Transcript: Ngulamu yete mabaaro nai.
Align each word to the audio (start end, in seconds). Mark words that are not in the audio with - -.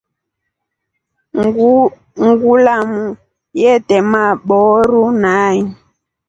Ngulamu 2.25 3.03
yete 3.61 3.95
mabaaro 4.11 5.01
nai. 5.23 5.57